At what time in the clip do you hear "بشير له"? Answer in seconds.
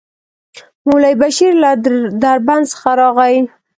1.21-1.71